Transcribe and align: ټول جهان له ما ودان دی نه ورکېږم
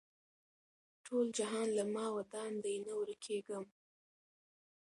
ټول 1.05 1.25
جهان 1.37 1.67
له 1.77 1.83
ما 1.93 2.05
ودان 2.17 2.51
دی 2.63 2.75
نه 2.85 2.93
ورکېږم 2.99 3.65